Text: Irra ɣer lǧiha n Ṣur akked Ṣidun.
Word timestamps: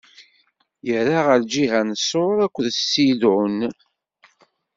Irra 0.93 1.19
ɣer 1.25 1.37
lǧiha 1.43 1.81
n 1.87 1.97
Ṣur 2.09 2.37
akked 2.45 2.67
Ṣidun. 2.91 3.57